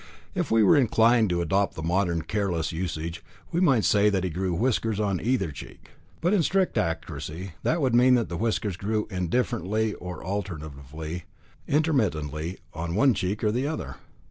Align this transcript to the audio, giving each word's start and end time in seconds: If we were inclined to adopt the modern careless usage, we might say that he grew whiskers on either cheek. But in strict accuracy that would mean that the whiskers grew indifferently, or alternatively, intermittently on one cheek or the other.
If 0.33 0.49
we 0.49 0.63
were 0.63 0.75
inclined 0.77 1.29
to 1.29 1.43
adopt 1.43 1.75
the 1.75 1.83
modern 1.83 2.23
careless 2.23 2.71
usage, 2.71 3.23
we 3.51 3.59
might 3.59 3.85
say 3.85 4.09
that 4.09 4.23
he 4.23 4.31
grew 4.31 4.51
whiskers 4.51 4.99
on 4.99 5.21
either 5.21 5.51
cheek. 5.51 5.91
But 6.21 6.33
in 6.33 6.41
strict 6.41 6.75
accuracy 6.75 7.51
that 7.61 7.81
would 7.81 7.93
mean 7.93 8.15
that 8.15 8.27
the 8.27 8.35
whiskers 8.37 8.77
grew 8.77 9.07
indifferently, 9.11 9.93
or 9.93 10.23
alternatively, 10.25 11.25
intermittently 11.67 12.57
on 12.73 12.95
one 12.95 13.13
cheek 13.13 13.43
or 13.43 13.51
the 13.51 13.67
other. 13.67 13.97